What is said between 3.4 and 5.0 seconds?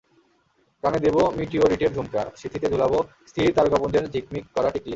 তারকাপুঞ্জের ঝিকমিক করা টিকলি।